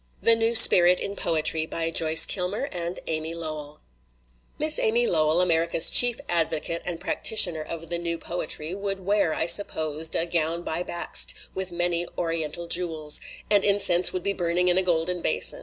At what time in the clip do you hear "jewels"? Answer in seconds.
12.67-13.21